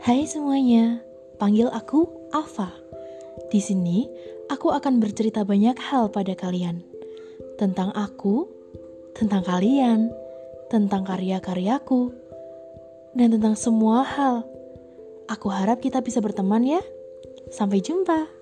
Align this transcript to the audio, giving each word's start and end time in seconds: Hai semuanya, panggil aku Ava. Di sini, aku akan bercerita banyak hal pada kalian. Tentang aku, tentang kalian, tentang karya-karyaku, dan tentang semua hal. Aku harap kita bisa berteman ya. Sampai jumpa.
Hai 0.00 0.24
semuanya, 0.24 1.04
panggil 1.36 1.68
aku 1.68 2.08
Ava. 2.32 2.72
Di 3.52 3.60
sini, 3.60 4.08
aku 4.48 4.72
akan 4.72 4.96
bercerita 4.96 5.44
banyak 5.44 5.76
hal 5.76 6.08
pada 6.08 6.32
kalian. 6.32 6.80
Tentang 7.60 7.92
aku, 7.92 8.48
tentang 9.12 9.44
kalian, 9.44 10.08
tentang 10.72 11.04
karya-karyaku, 11.04 12.16
dan 13.12 13.36
tentang 13.36 13.52
semua 13.60 14.00
hal. 14.00 14.48
Aku 15.28 15.52
harap 15.52 15.84
kita 15.84 16.00
bisa 16.00 16.24
berteman 16.24 16.64
ya. 16.64 16.80
Sampai 17.52 17.84
jumpa. 17.84 18.39